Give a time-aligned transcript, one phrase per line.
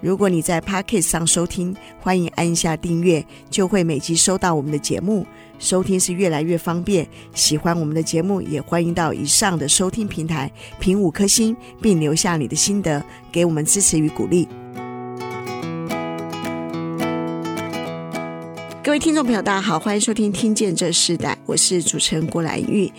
[0.00, 5.26] 如果你在 Podcast 上收听，欢迎按下订阅，就会每集收到我们的节目。
[5.58, 7.06] 收听是越来越方便。
[7.34, 14.48] 喜欢我们的节目，也欢迎到以上的收听平台评五颗星，并留下你的心得，给我们支持与鼓励。
[18.82, 22.90] 各位听众朋友，大家好，欢迎收听《听见这世代》，我是主持人郭兰玉。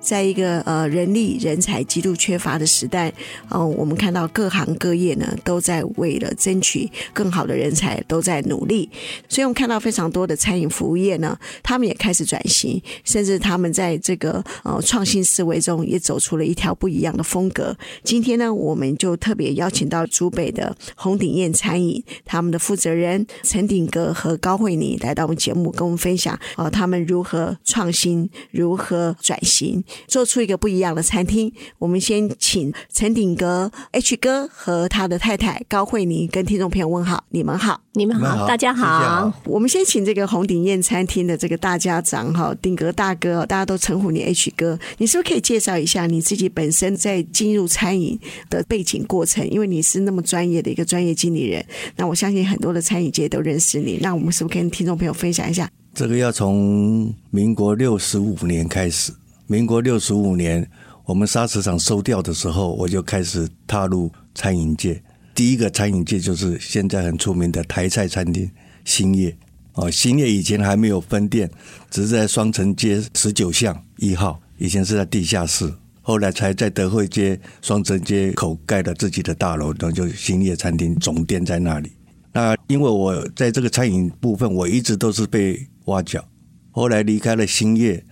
[0.00, 3.12] 在一个呃人力人才极度缺乏的时代，
[3.48, 8.88] 哦，我们看到各行各业呢都在为了争取更好的人才都在努力，
[9.28, 17.76] 所以我们看到非常多的餐饮服务业呢，他们也开始转型，甚至他们在这个呃创新思维中也走出了一条不一样的风格。
[18.02, 29.84] 今天呢，我们就特别邀请到竹北的红鼎宴餐饮他们的负责人陈鼎格和高慧妮来到我们节目，跟我们分享哦他们如何创新，如何转型。
[30.06, 31.52] 做出一个不一样的餐厅。
[31.78, 39.32] 我们先请陈鼎格 H 哥和他的太太高慧妮跟听众朋友问好，你们好，你们好，大家好。
[39.44, 44.78] 我们先请这个红鼎宴餐厅的这个大家长哈，鼎格大哥，大家都称呼你 H 哥。
[44.98, 49.48] 你是不是可以介绍一下你自己本身在进入餐饮的背景过程？
[49.50, 51.64] 因为你是那么专业的一个专业经理人，
[51.96, 53.98] 那我相信很多的餐饮界都认识你。
[54.00, 55.70] 那我们是不是跟听众朋友分享一下？
[55.92, 59.12] 这个要从民国六十五年开始。
[59.50, 60.64] 民国六十五年，
[61.04, 65.02] 我们砂石厂收掉的时候，我就开始踏入餐饮界。
[65.34, 68.48] 第一个餐饮界就是现在很出名的台菜餐厅
[68.84, 69.36] 兴业
[69.72, 69.90] 哦。
[69.90, 71.50] 兴业以前还没有分店，
[71.90, 75.68] 只是在双城街十九巷一号，以前是在地下室，
[76.00, 81.90] 后来才在德惠街双城街口盖了自己的大楼，然后就兴业餐厅总店在那里。
[82.32, 86.24] 那因为我在这个餐饮部分，我一直都是被挖角，
[86.70, 88.04] 后来离开了兴业。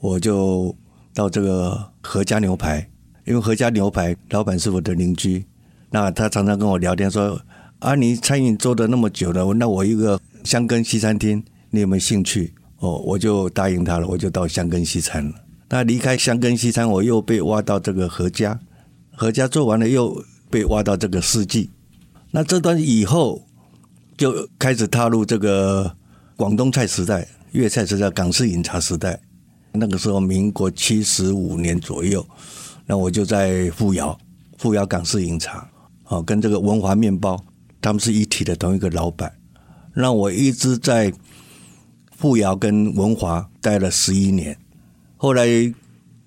[0.00, 0.74] 我就
[1.12, 2.88] 到这个何家牛排，
[3.24, 5.44] 因为何家牛排老板是我的邻居，
[5.90, 7.40] 那他常常跟我聊天说
[7.80, 15.34] ：“啊，你餐饮做的那么久了，那我一个香根西餐厅，你有没有兴趣？”哦，我就答应他了，我就到香根西餐了。
[15.68, 18.60] 那离开香根西餐，我又被挖到这个何家，
[19.16, 21.70] 何家做完了又被挖到这个四季。
[22.30, 23.42] 那这段以后
[24.16, 25.96] 就开始踏入这个
[26.36, 29.18] 广东菜时代、粤菜时代、港式饮茶时代。
[29.72, 32.26] 那个时候，民国七十五年左右，
[32.86, 34.18] 那我就在富瑶，
[34.56, 35.68] 富瑶港式饮茶，
[36.04, 37.42] 哦，跟这个文华面包，
[37.80, 39.32] 他们是一体的同一个老板。
[39.94, 41.12] 那我一直在
[42.16, 44.56] 富瑶跟文华待了十一年，
[45.16, 45.46] 后来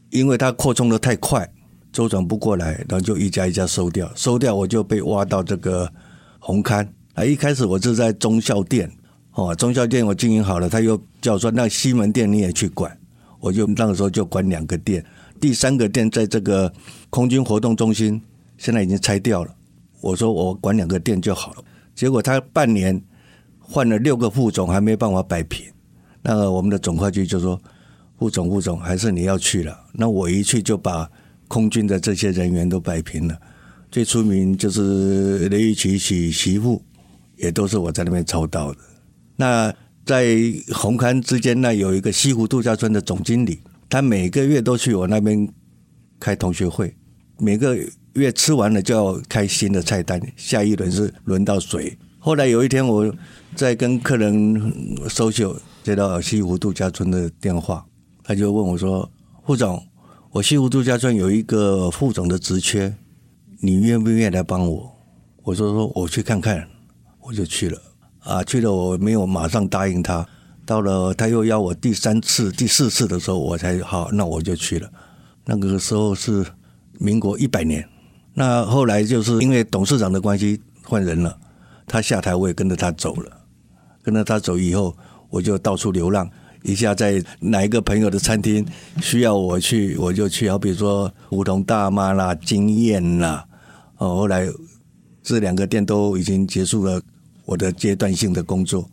[0.09, 1.51] 因为它扩充的太快，
[1.91, 5.91] 周转不过来，然后就一家一家收掉，收掉我就被挖到这个
[6.39, 6.87] 红磡。
[7.13, 8.89] 啊，一开始我是在忠孝店，
[9.33, 12.97] 哦，忠孝店我经营好了，他又叫说，那西门店你也去管。
[13.41, 15.03] 我就那个时候就管两个店，
[15.39, 16.71] 第三个店在这个
[17.09, 18.21] 空军活动中心，
[18.55, 19.53] 现在已经拆掉了。
[19.99, 21.63] 我说我管两个店就好了，
[21.95, 23.01] 结果他半年
[23.59, 25.65] 换了六个副总，还没办法摆平。
[26.21, 27.59] 那个我们的总会计就说
[28.19, 31.09] ：“副总，副总，还是你要去了。”那我一去就把
[31.47, 33.35] 空军的这些人员都摆平了。
[33.89, 36.79] 最出名就是雷玉琪娶媳妇，
[37.37, 38.77] 也都是我在那边操刀的。
[39.35, 39.73] 那。
[40.05, 40.35] 在
[40.73, 45.47] 红磡之间，那有一个西湖度假村的总经理，他每个月都去我那边
[46.19, 46.95] 开同学会，
[47.37, 47.77] 每个
[48.13, 51.97] 月吃完了就要开新的菜单，下一轮是轮到谁？
[52.19, 53.13] 后来有一天我
[53.55, 54.33] 在跟客人
[55.07, 57.85] social 接到西湖度假村的电话，
[58.23, 59.09] 他就问我说
[59.45, 59.83] ：“副总，
[60.31, 62.93] 我西湖度假村有一个副总的职缺，
[63.59, 64.91] 你愿不愿意来帮我？”
[65.43, 66.67] 我说：“说我去看看。”
[67.23, 67.79] 我就去了。
[68.23, 70.25] 啊，去了我没有马上答应他，
[70.63, 74.87] 到了他又要我第三次、第四次的时候，我才好，那我就去了。
[75.45, 76.45] 那个时候是
[76.99, 77.83] 民国一百年，
[78.35, 81.35] 那后来就是因为董事长的关系换人了，
[81.87, 83.31] 他下台我也跟着他走了，
[84.03, 84.95] 跟着他走以后，
[85.31, 86.29] 我就到处流浪，
[86.61, 88.63] 一下在哪一个朋友的餐厅
[89.01, 93.43] 需要我去，我就去，好比如说梧桐大妈啦、经验啦，
[93.97, 94.47] 哦，后来
[95.23, 97.01] 这两个店都已经结束了。
[97.45, 98.89] 我的阶段性的工作，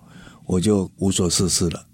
[0.46, 1.86] 我就无所事事了。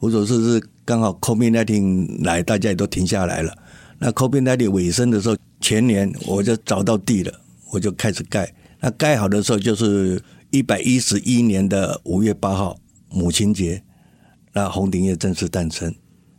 [0.00, 3.56] 无所事事，刚好 COVID-19 来，大家也都停下来了。
[3.98, 7.32] 那 COVID-19 尾声的时候，前年我就找到地了，
[7.70, 8.52] 我就开始盖。
[8.80, 12.76] 那盖好的时候，就是一百一十一年的五月八号
[13.08, 13.82] 母亲节，
[14.52, 15.94] 那红鼎业正式诞生。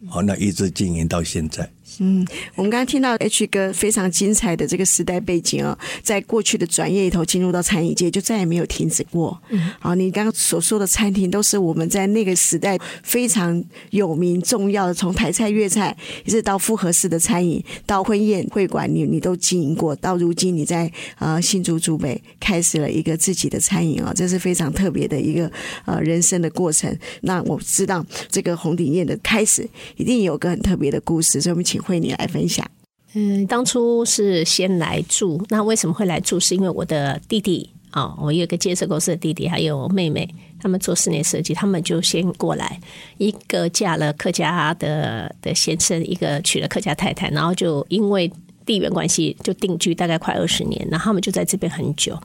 [0.07, 1.68] 好，那一直经营到现在。
[1.99, 9.39] 嗯，我们刚刚听到 H 哥非常精彩的这个时代背景哦，在过去的转业里头进入到餐饮界，就再也没有停止过。
[9.49, 15.95] 嗯，好，你刚刚所说的餐厅都是我们在那个时代非常有名重要的，从台菜、粤菜，
[16.25, 19.95] 一直到复合式的餐饮，到婚宴会馆，你你都经营过。
[19.95, 25.49] 到如今你在呃新竹竹北开始了一个自己的餐饮啊，这是非常特别的一个
[25.85, 26.93] 呃人生的过程。
[27.21, 29.65] 那我知道这个红鼎宴的开始
[29.97, 31.75] 一定有个很特别的故事，所以我们请。
[31.75, 32.66] 体会你来分享。
[33.13, 36.39] 嗯，当初是先来住，那为什么会来住？
[36.39, 40.27] 是因为我的弟弟啊、我有一个建设公司的弟弟，还有妹妹，
[40.60, 42.80] 他们做室内设计，他们就先过来。
[43.18, 48.31] 一个嫁了客家的的先生，一个娶了客家太太，然后就因为。
[48.65, 52.17] 地缘关系就定居大概快二十年，然后他们就在这边很久。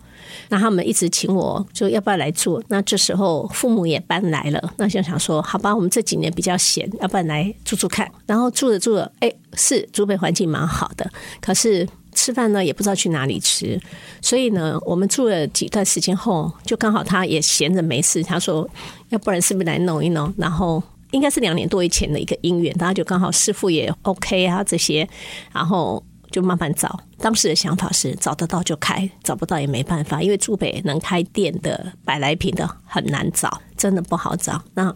[0.48, 2.62] 那他们一直请我，就要不要来住？
[2.68, 8.10] 那这时候父母也搬来了，那就想说，好吧，我们这几年比较闲，要不然来住住看。
[8.26, 11.10] 然后住着住着，哎，是竹北环境蛮好的，
[11.40, 13.80] 可是吃饭呢也不知道去哪里吃。
[14.22, 18.68] 所以呢，我们住了几段时间后，就刚好他也闲着没事，他说，
[19.08, 20.32] 要不然是不是来弄一弄？
[20.36, 25.08] 然后应该是两年多以前的一个姻缘，大家就刚好师傅也 OK 啊这些，
[25.52, 26.02] 然后。
[26.30, 34.62] 就慢慢找，当时的想法是找得到就开，找不到也没办法，因为住北能开店的百来平的很难找，真的不好找。
[34.74, 34.94] 那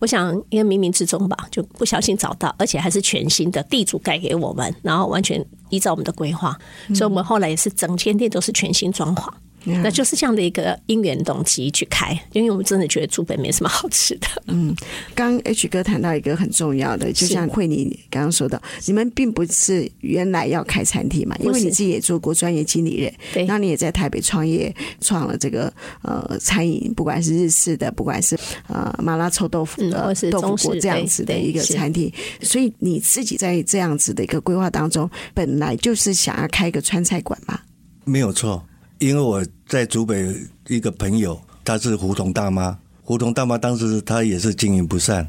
[0.00, 6.58] 我想，因为冥冥之中吧，就不小心找到，而且还是全新的，地主盖给我们，然后完全依照我们的规划，
[6.94, 9.32] 所以我们后来也是整间店都是全新装潢。
[9.64, 14.26] 那就是这样的一个因缘动机去开，因为我们真的觉得竹北没什么好吃的。
[14.46, 14.74] 嗯，
[15.14, 25.72] 刚 H 哥谈到一个很重要的，就像慧妮刚刚说的，你们并不是原来要开餐厅嘛，因为你自己也做过专业经理人，对，那你也在台北创业，创了这个
[26.02, 28.36] 呃餐饮，不管是日式的，不管是
[28.68, 37.60] 呃麻辣臭豆腐的，或是豆腐锅这样子的一个餐厅，所以你自己在这样子的一个规划当中，本来就是想要开一个川菜馆嘛？
[38.04, 38.64] 没有错。
[39.02, 40.32] 因为我在竹北
[40.68, 45.28] 一个朋友，他是胡同大妈，胡同大妈当时他也是经营不善，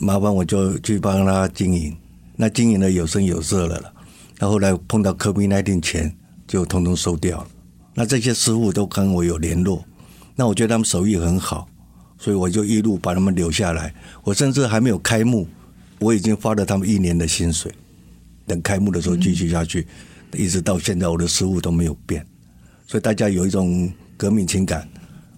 [0.00, 1.94] 麻烦我就去帮他经营，
[2.34, 3.92] 那经营的有声有色了了，
[4.38, 6.10] 然后来碰到科比那点钱
[6.46, 7.46] 就通通收掉了。
[7.92, 9.84] 那这些师傅都跟我有联络，
[10.34, 11.68] 那我觉得他们手艺很好，
[12.16, 13.94] 所以我就一路把他们留下来。
[14.24, 15.46] 我甚至还没有开幕，
[15.98, 17.70] 我已经发了他们一年的薪水，
[18.46, 19.86] 等开幕的时候继续下去，
[20.32, 22.26] 一直到现在我的师傅都没有变。
[22.90, 24.88] 所以大家有一种革命情感，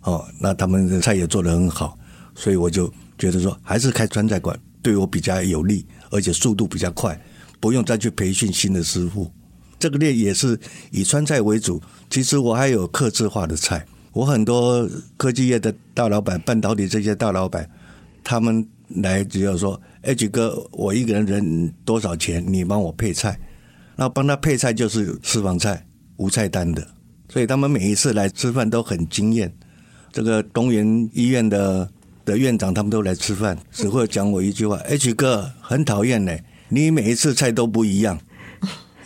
[0.04, 1.98] 哦，那他们的菜也做得很好，
[2.34, 7.20] 所以我就觉得说，还是开川菜馆对我比较有利，而且速度比较快，
[7.60, 9.30] 不用再去培训新的师傅。
[9.78, 10.58] 这个店也是
[10.90, 11.78] 以川菜为主，
[12.08, 13.84] 其实我还有客制化的菜。
[14.14, 14.88] 我很多
[15.18, 17.68] 科技业的大老板、半导体这些大老板，
[18.24, 22.42] 他们来只要说：“H 哥，我一个人人多少钱？
[22.48, 23.38] 你帮我配菜。”
[23.94, 26.88] 那帮他配菜就是私房菜，无菜单的。
[27.32, 29.50] 所以他们每一次来吃饭都很惊艳。
[30.12, 31.88] 这个东园医院的
[32.26, 36.36] 的院长他们都来吃饭，只会讲我一句话：“H 哥很讨厌呢，
[36.68, 38.20] 你每一次菜都不一样。”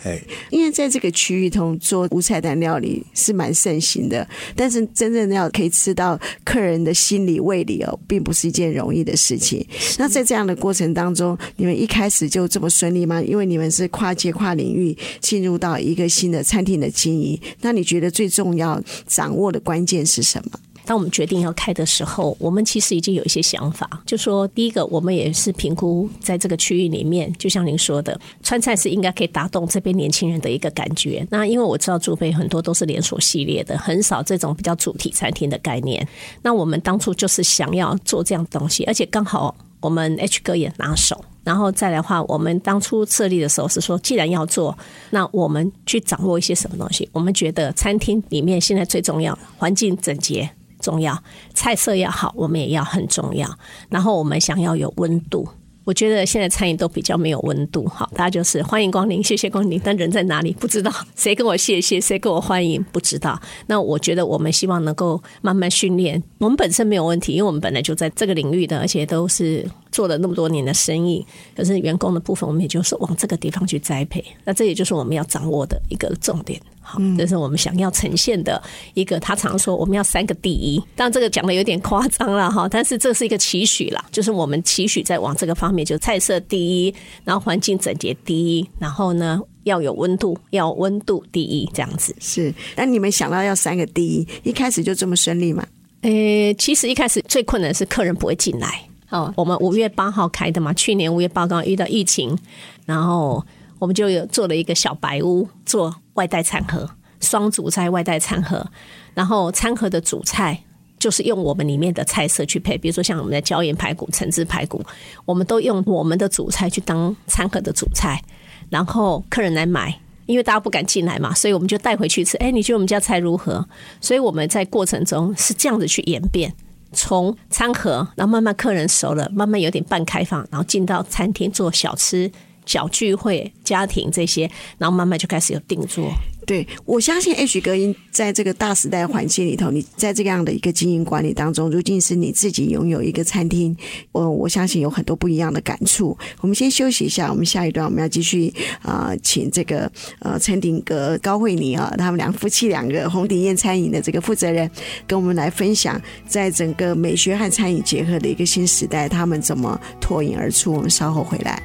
[0.07, 4.25] 哎，因为在这个区域通做无菜单料理是蛮盛行的，
[4.55, 9.65] 但是真正要可以吃到客人的心理胃里哦，并不是一件容易的事情。
[9.97, 13.21] 那在这样的过程当中，你们一开始就这么顺利吗？
[13.21, 20.59] 因为你们是跨界跨领域进入到一个新的餐厅的经营，那你觉得最重要掌握的关键是什么？
[20.87, 31.27] 当我们决定要开的时候，我们其实已经有一些想法，就说第一个，我们也是评估在这个区域里面，就像您说的，川菜是应该可以打动这边年轻人的一个感觉。
[31.29, 36.07] 那因为我知道竹北很多都是连锁系列的，很少这种比较主题餐厅的概念。
[36.41, 41.21] 那我们当初就是想要做这样东西，而且刚好我们 H 哥也拿手。
[41.43, 44.77] 然后再来话，我们当初设立的时候是说，既然要做，
[45.11, 47.07] 那我们去掌握一些什么东西？
[47.13, 50.49] 我们觉得餐厅里面现在最重要环境整洁。
[50.87, 51.21] 重要，
[51.53, 53.45] 菜色要好，我们也要很重要。
[53.89, 55.45] 然后我们想要有温度，
[55.83, 57.85] 我觉得现在餐饮都比较没有温度。
[57.89, 63.37] 好，大家就是欢迎光临，谢谢光临，但人在哪里不知道，谁跟我谢谢，谁跟我欢迎不知道。
[63.65, 71.25] 那我觉得我们希望能够慢慢训练，我们本身没有问题，因为我们本来就在这个领域的，而且都是做了那么多年的生意。
[71.53, 74.23] 可是员工的部分，我们也就是往这个地方去栽培。
[74.45, 76.61] 那这也就是我们要掌握的一个重点。
[76.89, 78.63] 好，这是我们想要呈现的
[78.93, 79.19] 一个。
[79.19, 82.65] 他常说我们要三个第一，但这个讲的有点夸张了哈。
[82.69, 92.15] 但是这是一个期许啦，就是我们期许在往这个方面，就菜色第一，然后环境整洁第一，然后呢要有温度，要温度第一这样子。
[92.21, 95.67] 是，那你们想到要三个第一，一开始就这么顺利吗？
[96.03, 98.81] 呃、欸，其实一开始最困难是客人不会进来。
[99.09, 102.37] 哦，我们五月八号开的嘛，去年五月八号遇到疫情，
[102.85, 103.45] 然后。
[103.79, 108.65] 我们就有做了一个小白屋，做外带餐盒，双主菜外带餐盒，
[109.13, 110.63] 然后餐盒的主菜
[110.99, 114.83] 就是用我们里面的菜色去配，比如说像我们的椒盐排骨、橙汁排骨，
[115.25, 118.21] 我们都用我们的主菜去当餐盒的主菜，
[118.69, 122.35] 然后客人来买，因为大家不敢进来嘛，所以我们就带回去吃。
[122.37, 123.67] 哎，你觉得我们家菜如何？
[124.01, 126.53] 所以我们在过程中是这样子去演变。
[126.93, 132.31] 从餐盒，然后慢慢客人熟了，慢慢有点半开放，然后进到餐厅做小吃、
[132.67, 134.47] 小聚会、家庭这些，
[134.77, 136.07] 然后慢慢就开始有定做。
[136.45, 143.75] 对，我相信 H 哥因在这个大时代环境里头，你在这样的一个经营管理当中，如今是你自己拥有一个餐厅，
[144.13, 146.17] 我我相信有很多不一样的感触。
[146.39, 154.71] 我们先休息一下，我们下一段我们要继续啊、请这个呃陈鼎格、高慧妮啊，他们两夫妻两个红鼎宴餐饮的这个负责人，
[155.05, 160.71] 跟我们来分享，在整个美学和餐饮结合的一个新时代，他们怎么脱颖而出。
[160.71, 161.61] 我们稍后回来。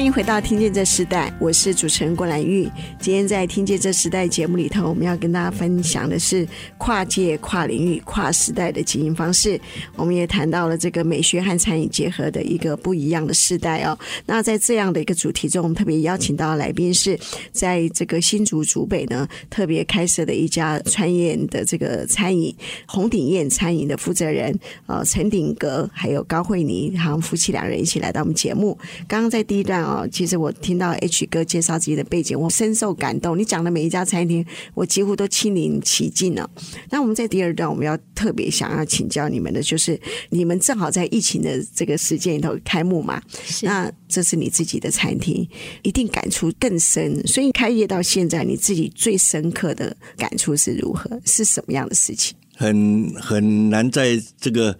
[0.00, 2.66] 欢迎回到《听见这时代》，我是主持人郭兰玉。
[2.98, 9.60] 今天在《听见这时代》节目里头，我们要跟大家分享的是跨界、跨领域、跨时代的经营方式。
[9.96, 13.96] 我们也谈到了这个美学和餐饮结合的一个不一样的时代哦。
[14.24, 17.20] 那在这样的一个主题中，我们特别邀请到来宾是
[17.52, 28.78] 在这个新竹竹北呢，特别开设的一家川宴的这个餐饮红鼎宴餐饮的负责人呃陈鼎格，还有高慧妮，他们夫妻两人一起来到我们节目。
[29.06, 29.89] 刚刚在第一段。
[29.90, 33.36] 哦，其实我听到 H 哥介绍自己的背景，我深受感动。
[33.36, 36.48] 你讲的每一家餐厅，我几乎都亲临其境了。
[36.90, 43.20] 那我们在第二段，我们要特别想要请教你们的，就是你们正好在疫情的这个时间里头开幕嘛？
[43.44, 43.66] 是。
[43.66, 45.46] 那这是你自己的餐厅，
[45.82, 47.26] 一定感触更深。
[47.26, 51.20] 所以开业到现在，你自己最深刻的感触是如何？
[51.24, 52.36] 是什么样的事情？
[52.54, 54.78] 很很难在这个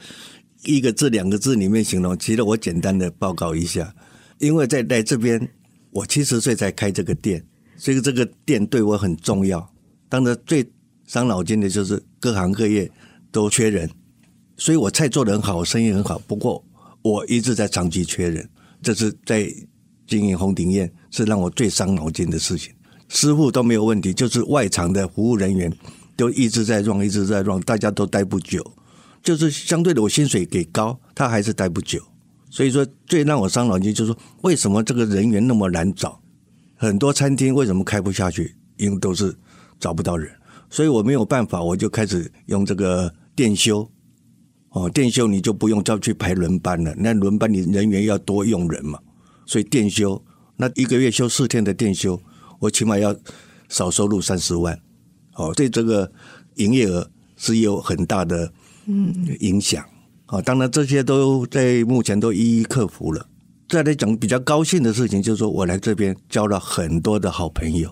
[0.62, 2.16] 一个字、两个字里面形容。
[2.16, 3.92] 其实我简单的报告一下。
[4.40, 5.48] 因为在来这边，
[5.90, 7.44] 我七十岁才开这个店，
[7.76, 9.72] 所以这个店对我很重要。
[10.08, 10.66] 当然，最
[11.06, 12.90] 伤脑筋的就是各行各业
[13.30, 13.88] 都缺人，
[14.56, 16.18] 所以我菜做得很好，我生意很好。
[16.26, 16.64] 不过
[17.02, 18.48] 我一直在长期缺人，
[18.82, 19.46] 这是在
[20.06, 22.74] 经营红鼎宴是让我最伤脑筋的事情。
[23.08, 25.70] 师傅都没有问题，就是外场的服务人员
[26.16, 28.64] 都一直在撞一直在撞大家都待不久。
[29.22, 32.02] 就是相对的，我薪水给高，他还是待不久。
[32.50, 36.20] 所以说，最让我伤脑筋就是说，为什么这个人员那么难找？
[36.74, 38.56] 很多餐厅为什么开不下去？
[38.76, 39.34] 因为都是
[39.78, 40.28] 找不到人。
[40.68, 43.88] 所以我没有办法，我就开始用这个电休。
[44.70, 46.94] 哦，电休你就不用再去排轮班了。
[46.96, 48.98] 那轮班你人员要多用人嘛。
[49.46, 50.20] 所以电休，
[50.56, 52.20] 那一个月休四天的电休，
[52.58, 53.14] 我起码要
[53.68, 54.76] 少收入三十万。
[55.34, 56.10] 哦，对这个
[56.56, 58.52] 营业额是有很大的
[58.86, 59.84] 嗯影响。
[60.30, 63.26] 啊，当然这些都在目前都一一克服了。
[63.68, 67.90] 再来讲比较高兴的事情，就是说我来这边交了很多的好朋友，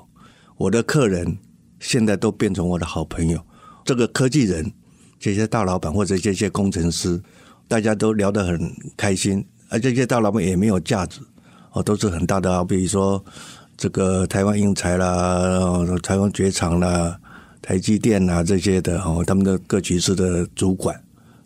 [0.57, 1.37] 我的客人
[1.80, 3.40] 现在都变成我的好朋友。
[3.85, 4.73] 这个科技人，
[5.18, 7.21] 这些大老板或者这些工程师，
[7.66, 9.45] 大家都聊得很开心。
[9.68, 11.21] 而这些大老板也没有价值，
[11.73, 13.25] 哦，都是很大的，比如说
[13.76, 17.18] 这个台湾英才啦，台湾绝厂啦，
[17.61, 21.00] 台积电啦这些的哦，他们的各局势的主管。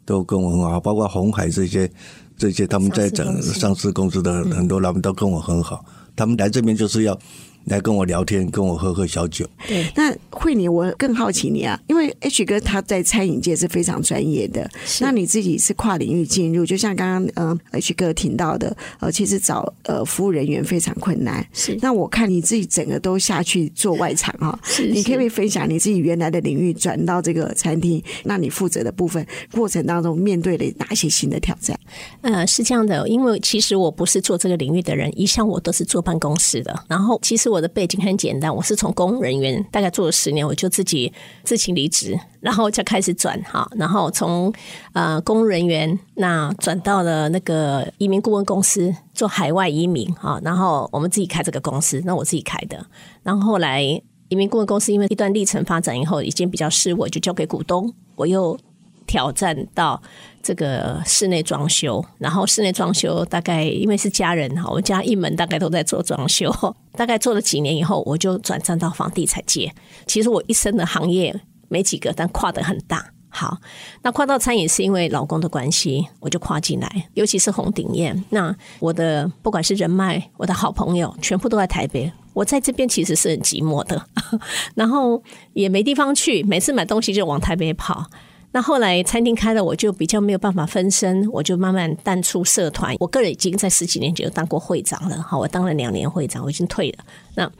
[0.04, 1.90] 都跟我很好，包括红海这些
[2.37, 5.85] 这些，他们在整上市公司的很多老板都跟我很好，
[6.16, 7.18] 他们来这边就是要。
[7.66, 9.49] 来跟我聊天，跟我喝喝小酒。
[9.69, 14.69] 对，那慧妮，我更好奇你啊，因为 H 哥他在餐饮界是非常专业的。
[15.00, 21.47] 那你自己是跨领域进入，就像刚刚呃 H 哥听到的，呃，其实找呃服务人员非常困难。
[21.52, 21.78] 是。
[21.81, 24.88] 那我看你自己整个都下去做外场哈，是。
[24.88, 31.78] 你可不可以分享你自己原来的领域转到这个餐厅，那你负责的部分过程当中面对了哪些新的挑战？
[32.23, 36.85] 呃，是这样的，因为其实我不是做这个领域的人，一向我都是坐办公室的。
[36.88, 37.51] 然后其实。
[37.52, 41.12] 我的背景很简单，我是从公务人员大概做了十年，我就自己
[41.44, 44.52] 自行离职，然后就开始转哈，然后从
[44.94, 52.85] 呃公务人员那转到了那个移民顾问公司做海外移民哈，然后我们自己开这个公司，那我自己开的，
[53.23, 53.82] 然后后来
[54.28, 58.59] 移民顾问公司因为一段历程发展以后已经比较失稳，就交给股东，我又。
[59.06, 60.00] 挑战到
[60.42, 66.50] 这个室内装修，然后室内装修大概因为是家人哈，我家一门大概都在做装修，
[66.92, 69.73] 大概做了几年以后，我就转战到房地产界。
[70.06, 71.35] 其实我一生的行业
[71.68, 73.12] 没几个，但跨得很大。
[73.35, 73.56] 好，
[74.02, 78.23] 那跨到餐饮是因为老公的关系，我就跨进来，尤其是红鼎宴。
[78.28, 84.04] 那我的不管是人脉，我的好朋友全部都在台北，我在这边其实是很寂寞的，
[84.76, 85.23] 然后
[85.54, 88.04] 也没地方去，每次买东西就往台北跑。
[88.52, 92.94] 那后来餐厅开了，我就比较没有办法分身，我就慢慢淡出社团。
[93.00, 97.04] 我个人已经在十几年前就当过会长了，好，我当了两年会长，我已经退了。
[97.34, 97.50] 那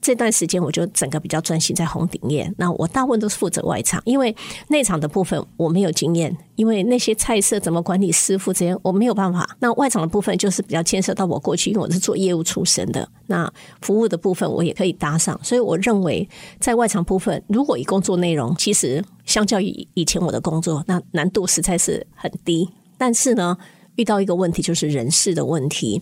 [0.00, 2.54] 这段时间我就整个比较专心在红鼎宴。
[2.58, 4.34] 那我大部分都是负责外场，因为
[4.68, 9.56] 内场的部分我没有经验，因为那些菜色怎么管理、师傅这些我没有办法。
[9.60, 13.08] 那外场的部分就是比较牵涉到我过去，因为我是做业务出身的。
[13.26, 16.28] 那服务的部分我也可以搭上，所以我认为
[16.60, 22.68] 在外场部分，如果以工作内容，其实相较于以前我的工作，那难度实在是很低。
[22.98, 23.56] 但是呢，
[23.96, 26.00] 遇到一个问题就是人事的问题。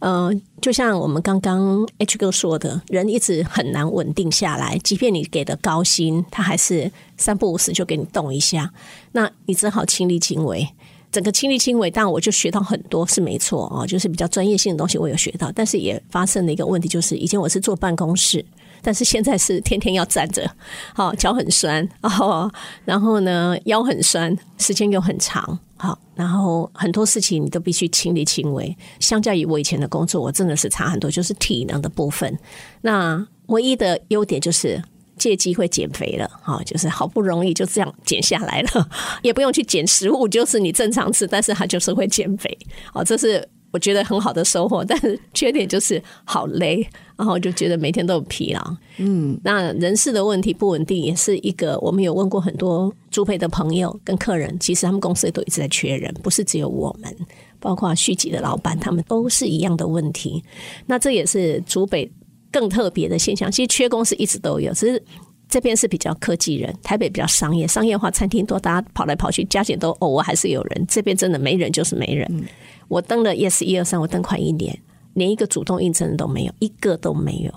[0.00, 0.30] 呃，
[0.60, 8.72] 就像我们刚刚 H 哥说的，人一直很难稳定下来，即便你给的高薪，他还是三不五时就给你动一下，
[9.12, 10.68] 那你只好亲力亲为。
[11.12, 18.44] 整个亲力亲为，但我就学到很多是没错啊，就是比较专业性的东西我有学到，但是也发生了一个问题，就是以前我是坐办公室，
[18.82, 20.50] 但是现在是天天要站着，
[20.94, 22.50] 好，脚很酸，哦，
[22.84, 32.38] 然后呢腰很酸，时间又很长，好，然后很多事情你都必须亲力亲为，相较于我以前的工作，我真的是差很多，就是体能的部分。
[32.80, 34.82] 那唯一的优点就是。
[35.20, 38.88] 借机会减肥了，哈，就是好不容易就这样减下来了，
[39.20, 42.58] 也不用去减食物，就是你正常吃，但是它就是会减肥，
[42.94, 44.84] 哦，这是我觉得很好的收获。
[44.88, 46.86] 但是缺点就是好累，
[47.16, 48.76] 然后就觉得每天都很疲劳。
[48.98, 57.14] 嗯，那人事的问题不稳定，也是一个我们有问过很多竹北的朋友跟客人，其实他们公司都一直在缺人，不是只有我们，
[57.58, 60.42] 包括续集的老板，他们都是一样的问题。
[60.86, 62.10] 那这也是竹北。
[62.52, 65.00] 更特别的现象，其实缺工是一直都有，只是
[65.48, 70.86] 这边是比较科技人，台北比较商业，商业化餐厅多，大家跑来跑去，加减都偶尔还是有人。
[70.88, 72.26] 这边真的没人就是没人。
[72.28, 72.42] 嗯、
[72.90, 74.76] 我登了 Yes 一二三，我登快一年，
[75.14, 77.54] 连一个主动应征的都没有，一个都没有。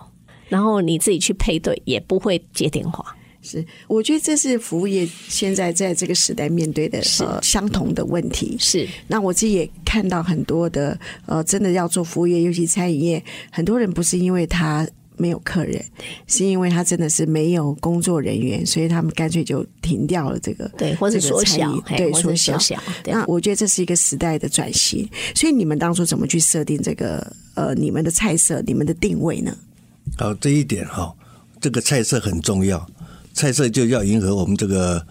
[0.48, 3.04] 然后你自己去配对，也不会接电话。
[3.42, 8.56] 是，我觉得这是服务业现在在这个时代面对的呃相同的问题。
[8.60, 14.88] 是，那我自己也看到很多的呃，真的要做服务业，尤其餐饮业，很多人不是因为他
[15.24, 15.82] 没有客人，
[16.28, 22.58] 是因为他真的是没有工作人员，所以他们干脆就停掉了这个，对，或者缩小，对，缩小。
[22.60, 25.08] 小那我觉得这是一个时代的转型。
[25.34, 29.56] 所以你们当初怎么去设定这个呃你们的菜色、你们的定位呢？
[30.18, 31.16] 好，这一点哈，
[31.62, 32.86] 这个菜色很重要。
[33.34, 35.04] 菜色就要迎合我们这个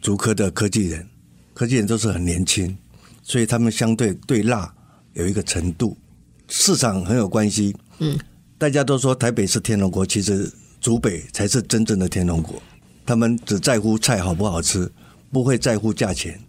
[0.00, 1.06] 竹科的科技人，
[1.52, 2.74] 科技人都是很年轻，
[3.22, 4.72] 所以他们相对对辣
[5.14, 5.96] 有一个程度，
[6.48, 7.74] 市场很有关系。
[7.98, 8.18] 嗯，
[8.58, 12.62] 大家都说台北是天龙国，其实竹北才是真正的天龙国。
[13.04, 14.90] 他们只在乎菜好不好吃，
[15.30, 16.40] 不会在乎价钱。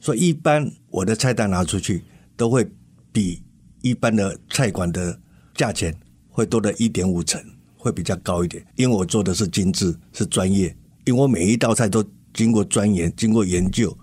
[0.00, 2.04] 所以一般我的菜单拿出去，
[2.36, 2.68] 都会
[3.12, 3.42] 比
[3.82, 5.18] 一般的菜馆的
[5.54, 5.94] 价钱
[6.28, 7.42] 会多了一点五成。
[7.82, 10.66] 会比较高一点，因为我做的是精致，是专业。
[11.06, 13.96] 因为我每一道菜都经过钻研、经过研究，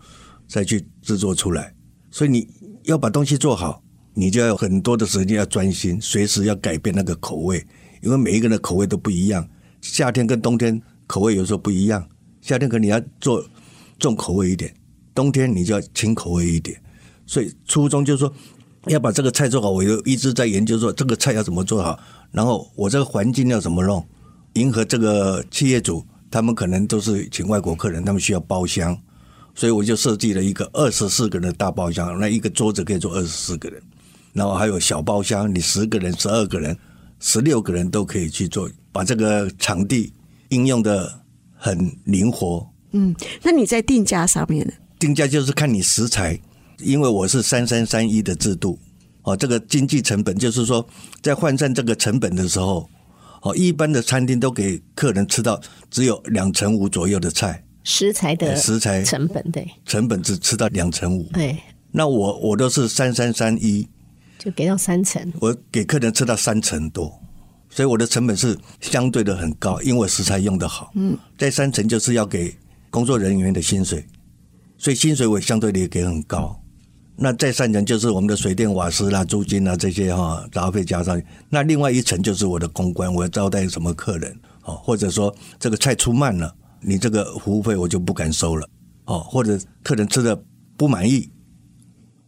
[0.48, 1.76] 再去制作出来。
[2.10, 2.50] 所以你
[2.86, 3.84] 要把东西做好，
[4.20, 7.64] 你就要有很多的时间要专心，随时要改变那个口味。
[8.02, 9.48] 因为每一个人的口味都不一样，
[9.80, 12.04] 夏天跟冬天口味有时候不一样。
[12.42, 13.46] 夏天可能你要做
[14.00, 14.74] 重口味一点，
[15.14, 16.82] 冬天你就要轻口味一点。
[17.28, 18.34] 所以初衷就是说，
[18.88, 19.70] 要把这个菜做好。
[19.70, 22.00] 我就一直在研究说，这个菜要怎么做好。
[22.32, 24.04] 然后我这个环境要怎么弄，
[24.54, 28.98] 迎合这个企业主，他们可能都是请外国客人，他们需要包厢，
[29.54, 33.82] 所以我就设计了一个二十四个人的大包厢，那一个桌子可以坐二十四个人，
[34.38, 36.78] 然后还有小包厢，你十个人、十二个人、
[37.20, 40.14] 十六个人都可以去做，把这个场地
[40.50, 41.12] 应用的
[41.56, 42.70] 很灵活。
[42.92, 44.74] 嗯，那你在定价上面呢？
[45.00, 46.40] 定价就是看你食材，
[46.78, 48.78] 因为我是三三三一的制度。
[49.24, 50.88] 哦，这个经济成本就是说，
[51.24, 52.88] 在换算这个成本的时候，
[53.42, 61.24] 哦，一般的餐厅都给客人吃到只有两成五左右的菜，食材的食材成本对，成本只吃到两成五。
[61.34, 61.58] 对，
[61.92, 63.88] 那我我都是三三三一，
[64.38, 67.22] 就给到三成，我给客人吃到三成多，
[67.70, 70.92] 所以我的成本是相对的很高，因为我食材用的好。
[70.96, 72.56] 嗯，在三成就是要给
[72.90, 74.06] 工作人员的薪水，
[74.78, 76.62] 所以薪水我相对的也给很高。
[77.20, 88.70] 那再三层就是我们的水电瓦斯啦、租金啦这些哈杂费加上去，那另外一层就是我的公关，我要招待什么客人哦，或者说这个菜出慢了，你这个服务费我就不敢收了
[89.06, 90.40] 哦，或者客人吃的
[90.78, 91.28] 不满意，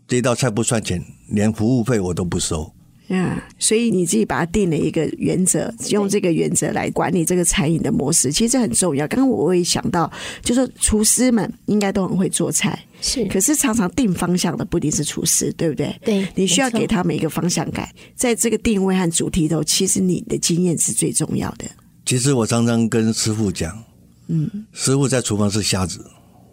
[0.10, 2.74] 这道菜不算钱，连服务费我都不收。
[3.12, 9.08] 嗯，所以你自己把它定了一个原则，用这个原则来管理这个餐饮的模式，其实这很重要。
[9.08, 10.12] 刚刚我会想到，
[10.44, 13.26] 就是厨师们应该都很会做菜，是。
[13.26, 15.96] 可是常常定方向的不一定是厨师，对不对？
[16.04, 21.66] 对，你需要给他们一个方向感，在这个定位和主题头，其实你的经验是最重要的。
[22.06, 23.84] 其实我常常跟师傅讲，
[24.28, 26.04] 嗯，师傅在厨房是瞎子，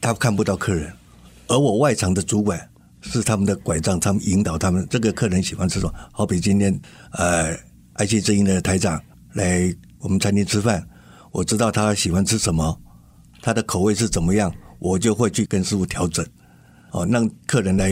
[0.01, 0.91] 他看不到客人，
[1.49, 2.67] 而我外场的主管
[3.11, 5.95] 是他们的拐杖，他们引导他们这个客人喜欢吃什么。
[6.13, 6.79] 好比今天
[7.13, 7.57] 呃
[7.95, 9.01] 爱奇之音的台长
[9.33, 10.87] 来我们餐厅吃饭，
[11.33, 12.79] 我知道他喜欢吃什么，
[13.41, 16.27] 他的口味是怎么样，我就会去跟师傅调整。
[16.91, 17.91] 哦，让客人来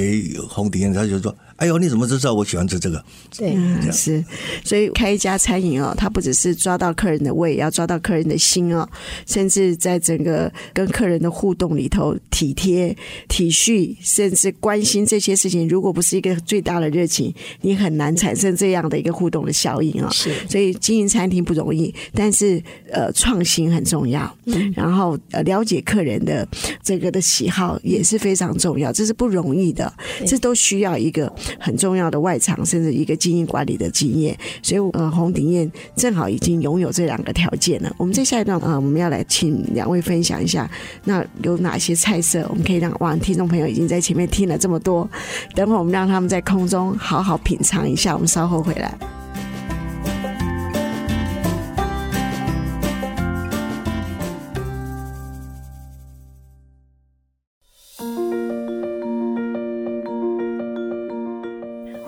[0.48, 1.34] 红鼎宴，他就说。
[1.64, 3.02] 哎呦，你怎么知道我喜欢吃这个？
[3.34, 4.22] 对，嗯、是，
[4.62, 8.86] 所以开一家餐饮哦，它不只是抓到客人的胃，也要抓到客人的心哦，
[9.26, 12.94] 甚至在整个跟客人的互动里头，体贴、
[13.28, 20.12] 体恤，甚至关心这些事情，如果不是一个最大的热情，你很难产生这样的一个互动的效应啊、哦。
[20.12, 26.46] 是，所以经营餐厅不容易，但是呃，创新很重要，嗯，然后呃，了解客人的
[26.82, 29.90] 这个的喜好也是非常重要，这是不容易的，
[30.26, 31.32] 这都需要一个。
[31.58, 37.94] 很重要的外场，甚至一个经营管理的经验，所以呃，红鼎宴正好已经拥有这两个条件了。
[37.98, 40.70] 我们在下一段啊、我们要来请两位分享一下，
[41.04, 45.08] 那有哪些菜色，我们可以让哇，听众朋友已经在前面听了这么多，
[45.54, 48.14] 等会我们让他们在空中好好品尝一下。
[48.14, 49.23] 我们稍后回来。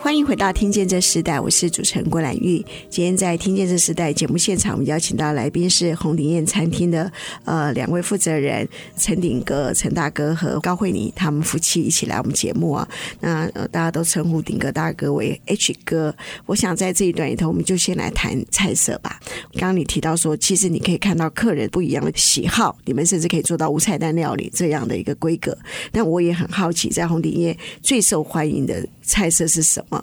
[0.07, 2.65] 欢迎回到听见这时代，我是主持人郭兰玉。
[2.89, 7.11] 今天在听见这时代节目现场，我们邀请到来宾是红鼎宴餐厅的
[7.45, 12.89] 呃两位负责人陈鼎哥、陈大哥和高慧妮，他们夫妻一起来我们节目啊。
[13.19, 16.15] 那呃大家都称呼鼎哥大哥为 H 哥。
[16.45, 19.19] 我想在这一段里头，我们就先来谈菜色吧。
[19.55, 25.59] 刚刚你提到说，其实你可以看到客人不一样的喜好，你们甚至可以做到无菜单料理这样的一个规格。
[25.91, 29.96] 但我也很好奇，在红鼎宴最受欢迎的菜色是什么？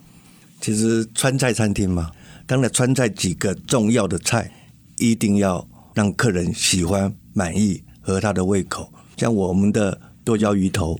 [0.63, 2.09] 其实川菜餐厅嘛，
[2.47, 4.49] 当然川菜几个重要的菜
[4.97, 8.89] 一定要让客人喜欢、满意、和他的胃口。
[9.17, 10.97] 像我们的剁椒鱼头，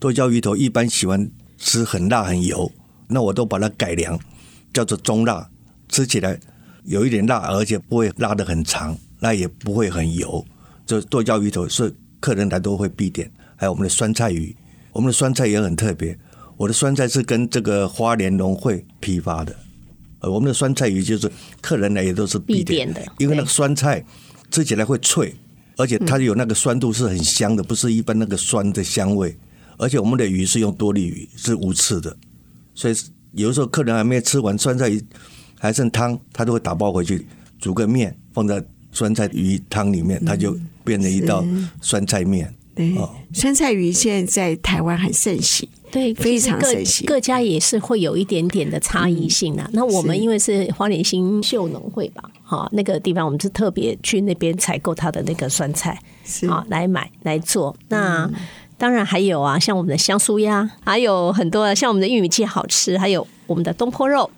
[0.00, 2.68] 剁椒鱼头一般喜欢吃很辣、很油，
[3.06, 4.18] 那我都把它改良，
[4.72, 5.48] 叫做中辣，
[5.88, 6.36] 吃起来
[6.82, 10.44] 有一点辣，而且不会辣得很长，那也不会很油。
[10.84, 13.30] 这剁椒鱼头是客人来都会必点。
[13.54, 14.56] 还有我们的酸菜鱼，
[14.90, 16.18] 我们的酸菜也很特别。
[16.56, 19.54] 我的酸菜是跟这个花莲农会批发的，
[20.20, 24.04] 呃，我们的酸菜鱼就是客人来也都是必点的，因为那个酸菜
[24.50, 25.34] 吃起来会脆，
[25.76, 29.36] 而且它有那个酸度是很香的，不是一般那个酸的香味。
[29.78, 32.16] 而且我们的鱼是用多利鱼，是无刺的，
[32.74, 32.94] 所以
[33.32, 35.04] 有的时候客人还没吃完酸菜鱼
[35.58, 37.26] 还剩汤，他都会打包回去
[37.58, 41.44] 煮个面放在酸菜鱼汤里面，它就变成一道
[41.82, 42.50] 酸菜面。
[42.74, 42.94] 对，
[43.34, 47.06] 酸菜鱼现在在台湾很盛行，对，非常盛行。
[47.06, 49.64] 各家也是会有一点点的差异性啊。
[49.68, 57.74] 嗯、那我们因为是花莲新秀农会吧，哈，那个地方我们是特别去那边采购它的那个酸菜，是啊，来买来做。
[57.88, 58.30] 那
[58.76, 64.30] 当然还有啊，像我们的香酥鸭，还有很多啊像我们的玉米鸡好吃，还有我们的东坡肉，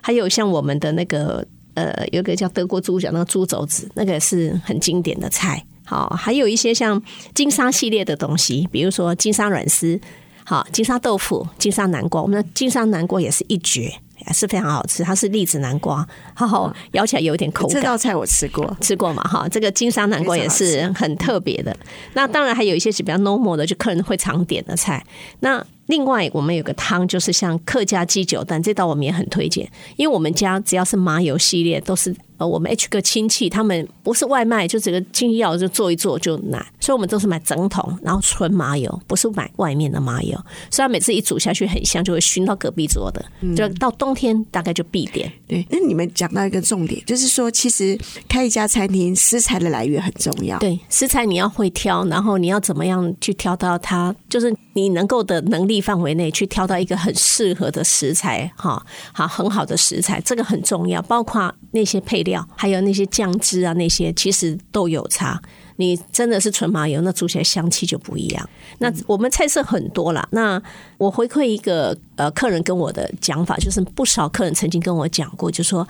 [0.00, 5.64] 还有像我们的那个呃，有一个叫德国猪脚，那个猪肘子，那个是很经典的菜。
[5.84, 7.00] 好，还有一些像
[7.34, 10.00] 金沙系列的东西，比如说金沙软丝，
[10.44, 13.82] 好，金沙豆腐、金沙南瓜，我们的金沙南瓜也是一绝，
[14.26, 15.02] 也是非常好吃。
[15.02, 17.74] 它是栗子南瓜，好好咬起来有点口感。
[17.74, 19.22] 这道菜我吃过，吃过嘛？
[19.22, 21.74] 哈，这个金沙南瓜也是很特别的。
[22.12, 25.02] 那当然还有一些是比较 normal 的，就客人会常点的菜。
[25.40, 32.14] 那另外，我们有个汤，就是像客家鸡酒蛋，这道我们也很推荐，因为我们家只要是麻油系列都是。
[32.36, 40.36] 呃，我们 H 个亲戚他们不是外卖，就这个亲戚要就做一做就拿，所以我们都是买整桶，然后纯麻油，不是买外面的麻油。
[40.68, 43.24] 虽然每次一煮下去很香，就会熏到隔壁桌的。
[43.54, 45.32] 就到冬天大概就必点。
[45.46, 47.96] 对，那你们讲到一个重点，就是说其实
[48.28, 50.58] 开一家餐厅，食材的来源很重要。
[50.58, 62.23] 对，食材你要会挑，然后你要怎么样去挑到它，就是你能够的能力范围内去挑到一个很适合的食材，哈，好，很好的食材，这个很重要，包括那些配。
[62.24, 65.40] 料还有那些酱汁啊，那些其实都有差。
[65.76, 68.48] 你真的是纯麻油，那煮起来香气就不一样。
[68.78, 70.24] 那我们菜色很多啦。
[70.30, 70.62] 那
[70.98, 75.84] 我回馈一个呃客人跟我的讲法，就是不少客人曾经跟我讲过，就说：“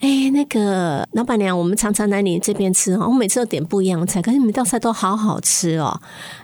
[0.00, 6.00] 哎，那个老板娘，我们常常来你这边吃，我每次都点不一样的菜，可是你们道菜都好好吃哦。”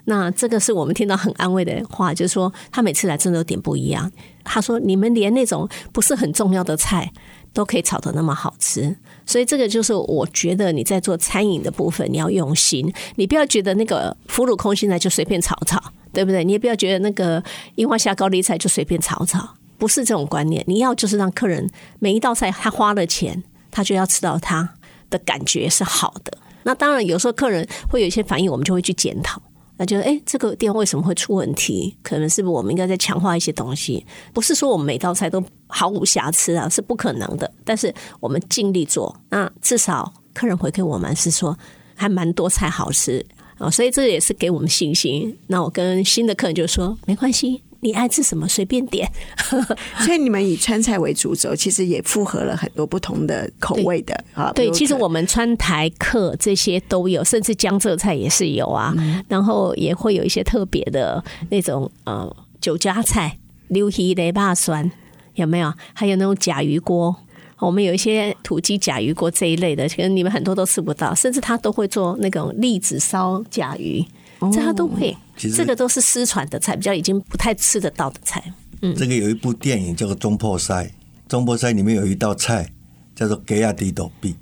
[0.06, 4.08] 那这个是我们听到很安慰的话，就是说他每次来真的都点不一样。
[4.44, 7.10] 他说：“你们连那种不是很重要的菜。”
[7.56, 16.44] 都可以炒得那么好吃，所以这个就是我觉得你在做餐饮的部分，你要用心，你不要觉得那个腐乳空心菜就随便炒炒，对不对？
[16.44, 17.42] 你也不要觉得那个
[17.76, 20.62] 樱花虾高丽菜就随便炒炒，不是这种观念。
[20.66, 21.66] 你要就是让客人
[21.98, 24.74] 每一道菜他花了钱，他就要吃到他
[25.08, 26.36] 的感觉是好的。
[26.64, 29.40] 那当然有时候客人会有一些反应，我们就会去检讨。
[29.78, 31.96] 那就哎，这个店为什么会出问题？
[32.02, 34.04] 可能是不是我们应该再强化一些东西？
[34.32, 37.50] 不是说我们每道菜都毫无瑕疵啊，是不可能的。
[37.64, 41.56] 但是我们尽力做，那至少客人回馈我们是说
[41.94, 43.24] 还蛮多菜好吃
[43.58, 45.36] 啊，所以这也是给我们信心。
[45.46, 47.62] 那我跟新的客人就说没关系。
[47.80, 49.10] 你爱吃什么随便点，
[50.00, 54.50] 所以你们以川菜为主轴，其实也复合了很多不同的口味的啊。
[54.52, 58.94] 对，其实我们川台客这些都有，甚至江浙菜也是有啊。
[58.96, 64.90] 嗯、然后也会有一些特别的那种呃酒家菜，溜皮雷霸酸
[65.34, 65.72] 有没有？
[65.92, 67.14] 还有那种甲鱼锅，
[67.58, 74.04] 我们有一些土鸡甲鱼锅这一类的，其实你们很多都吃不到，甚至他都会做那种栗子烧甲鱼。
[74.52, 78.42] 这他都会，其实这个都是失传的菜，比较已经不太吃得到的菜。
[78.82, 80.84] 嗯，这个有一部电影叫做《中破塞》，
[81.28, 82.70] 《中破塞》里面有一道菜
[83.14, 84.34] 叫做“给亚地斗币”，“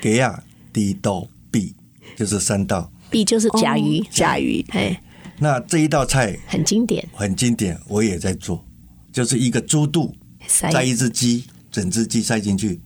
[0.00, 1.74] 给亚地斗币”
[2.16, 4.64] 就是三道，币就是甲鱼，甲鱼。
[4.70, 5.02] 哎，
[5.38, 8.64] 那这一道菜很经典，很经典，我也在做，
[9.12, 10.14] 就是一个猪肚，
[10.46, 12.80] 塞一只鸡，整只鸡塞进去，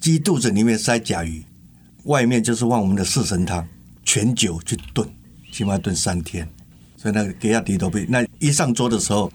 [0.00, 1.44] 鸡肚子里面塞甲鱼，
[2.04, 3.66] 外面就是放我们的四神汤，
[4.04, 5.08] 全酒去炖。
[5.52, 6.48] 起码炖三天，
[7.02, 9.28] 所以那个给亚迪都被那一上桌的时候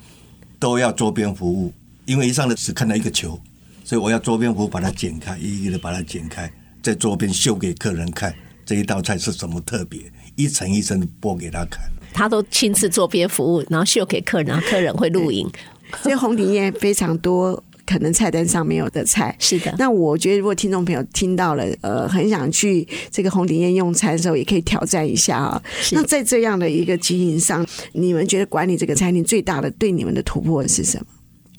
[0.57, 1.73] 都要桌边服务，
[2.05, 3.37] 因为一上来只看到一个球，
[3.83, 6.49] 所以我要桌边服务把它剪开，一一的把它剪开，
[6.81, 8.33] 在桌边秀给客人看
[8.65, 9.99] 这一道菜是什么特别，
[10.37, 11.81] 一层一层的剥给他看。
[12.13, 15.51] 他都亲自桌边服务，然后秀给客人，然后客人会录影。
[16.01, 17.61] 所以红鼎宴非常多。
[17.87, 19.73] 可能菜单上没有的菜，是的。
[19.79, 25.63] 那我觉得，如果听众朋友听到了，呃，很想去这个红鼎宴用餐的时候，也可以挑战一下啊。
[25.93, 31.05] 那在这样的一个经营上，你们觉得管理这个餐厅最大的对你们的突破是什么？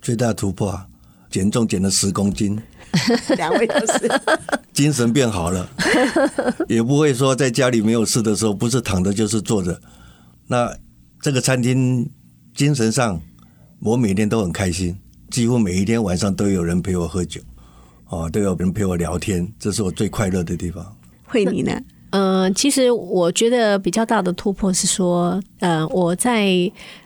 [0.02, 0.86] 最大突破啊，
[1.30, 2.60] 减重减了十公斤，
[3.38, 4.20] 两位都是，
[4.74, 5.68] 精神变好了，
[6.68, 9.80] 也不会说在家里没有事的时候，不是躺着就是坐着。
[10.46, 10.76] 那
[11.22, 12.08] 这个餐厅
[12.54, 13.20] 精神上，
[13.80, 14.94] 我每天都很开心。
[15.30, 17.40] 几乎每一天晚上都有人陪我喝酒，
[18.08, 20.96] 哦，都有人陪我聊天，这是我最快乐的地方。
[21.24, 21.72] 慧妮呢？
[22.10, 26.50] 嗯、呃，其实我觉得比较大的突破是说，呃，我在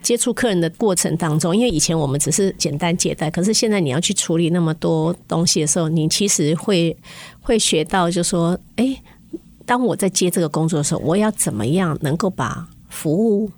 [0.01, 6.97] 接触客人的过程当中，因为以前我们只是简单接待，可是现在你要去处理那么多东西的时候，你其实会
[7.41, 8.97] 会学到，就是说，哎，
[9.67, 13.51] 当我在接这个工作的时候，我要怎么样能够把服务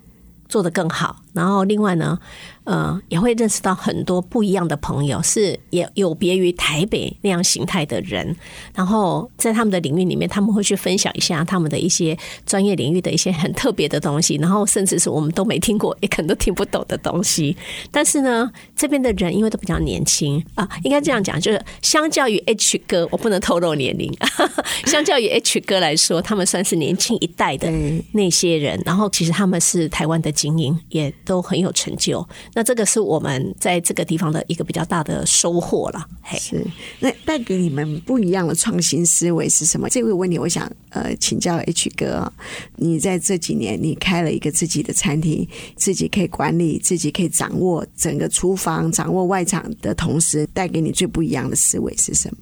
[0.48, 1.20] 做得更好？
[1.34, 2.18] 然后另外呢，
[2.64, 8.34] 呃，也会认识到很多不一样的朋友，是也有别于台北那样形态的人。
[8.74, 12.16] 然后在他们的领域里面，他们会去分享一下他们的一些
[12.46, 17.56] 专业领域的一些很特别的东西，然后甚至是我们都没听过，也可能都听不懂的东西。
[17.90, 24.16] 但是呢，这边的人因为都比较年轻啊，应该这样讲，就是相较于 H 哥，我不能透露年龄，
[24.86, 27.68] 相较于 H 哥来说，他们算是年轻一代的
[28.12, 28.80] 那些人。
[28.84, 32.26] 然后其实他们是台湾的精英，也都很有成就。
[32.54, 36.06] 那这个是我们在这个地方的一个比较大的收获了。
[36.22, 36.64] 嘿是，
[37.00, 39.88] 那带给你们不一样的创新思维是什么？
[39.88, 42.32] 这个问题，我想呃请教 H 哥，
[42.76, 52.38] 你在这几年你开了一个自己的餐厅，自己可以管理，自己可以掌握整个厨房，掌握外场的同时，带给你最不一样的思维是什么？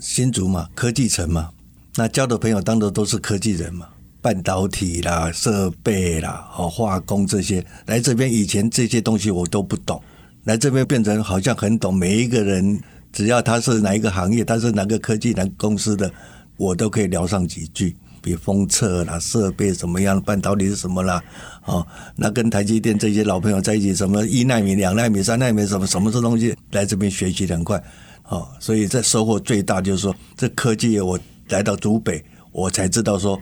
[0.00, 1.50] 新竹嘛，科技城嘛，
[1.96, 3.88] 那交的朋友当然都是科技人嘛。
[4.22, 10.00] 半导体啦、设备啦、哦化工这些，来这边以前这些东西我都不懂，
[10.44, 11.94] 来这边变成好像很懂。
[11.94, 12.78] 每一个人
[13.12, 16.12] 只要他是哪一个行业，他是哪个科技、哪个公司的，
[16.56, 17.96] 我都可以聊上几句。
[18.22, 21.24] 比如封测啦、设备怎么样、半导体是什么啦，
[21.64, 27.82] 哦，那跟台积电这些老朋友在一起，什么一纳米、两纳米、三纳米，什么什么这东西，来这边学习很快。
[28.28, 33.40] 哦，所以这收获最大就是说，这科技我来到竹北，我才知道说。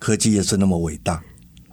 [0.00, 1.22] 科技也是那么伟大，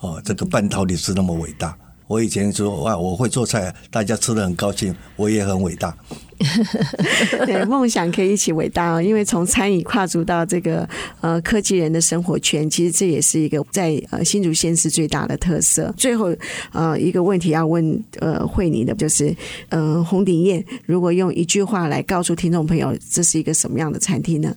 [0.01, 1.75] 哦，这个半导体是那么伟大。
[2.07, 5.93] 我以前说哇，我会做菜，大家吃的很高兴，我也很伟大。
[7.45, 9.01] 对，梦想可以一起伟大哦。
[9.01, 10.87] 因为从餐饮跨足到这个
[11.19, 15.93] 呃科技人的生活圈，其实这也是一个在呃新竹县市最大的特色。
[15.97, 16.33] 最后
[16.71, 19.35] 呃一个问题要问呃慧妮的，就是
[19.69, 24.55] 呃红鼎宴如果用一句话来告诉听众朋友，这是一个什么样的餐厅呢？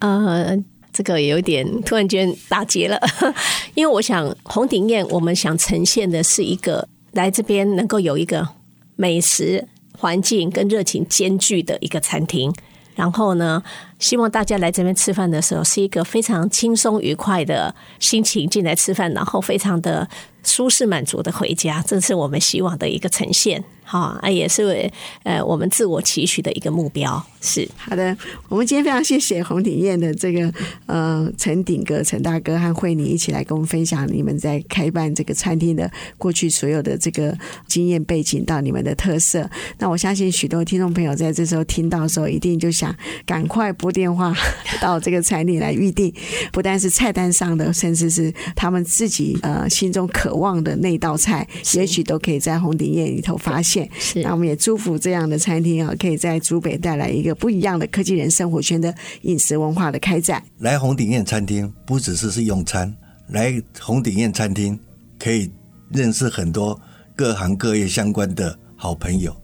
[0.00, 0.58] 呃。
[0.94, 2.98] 这个有点突然间打结了，
[3.74, 8.48] 因为我想红顶宴，我们想呈现的是一个来这边能够有一个
[8.94, 9.66] 美食
[9.98, 12.54] 环境跟热情兼具的一个餐厅。
[12.94, 13.60] 然后呢，
[13.98, 20.08] 希望大家来这边吃饭的时候是一个非常轻松愉快的心情进来吃饭，然后非常的
[20.42, 23.64] 舒适满足的回家，这是我们希望的一个呈现。
[23.86, 24.90] 好，啊，也是
[25.24, 27.22] 呃我们自我期许的一个目标。
[27.42, 28.16] 是好的，
[28.48, 30.50] 我们今天非常谢谢红鼎宴的这个
[30.86, 39.46] 呃陈鼎哥、陈大哥和慧妮一起来跟我们分享你们在开办这个餐厅的过去所有的这个经验背景到你们的特色。
[39.78, 44.34] 那我相信许多听众朋友在这时候听到的时候，一定就想赶快拨电话
[44.80, 46.10] 到这个餐厅来预定，
[46.50, 53.86] 不但是菜单上的，甚至是他们自己呃心中渴望的那道菜，也许都可以在红鼎宴里头发现。
[54.22, 60.42] 那我们也祝福这样的餐厅啊，可以在竹北带来一个不一样的科技人生活圈的饮食文化的开展。
[60.60, 62.96] 来红鼎宴餐厅不只是是用餐，
[63.28, 64.80] 来红鼎宴餐厅
[65.18, 65.50] 可以
[65.90, 66.80] 认识很多
[67.14, 69.36] 各行各业相关的好朋友。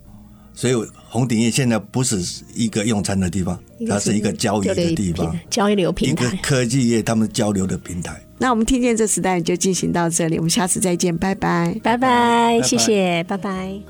[0.54, 0.74] 所以
[1.10, 2.22] 红顶业现在不是
[2.54, 8.22] 一个用餐的地方，它是一个交易的地方，交流平台，一个科技业他们交流的平台。
[8.38, 13.80] 那我们听见这时代就进行到这里，我们下次再见，拜拜，拜拜，谢谢，拜拜。